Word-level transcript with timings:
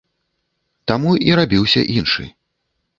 Таму 0.93 1.11
і 1.27 1.37
рабіўся 1.43 1.87
іншы. 2.01 2.23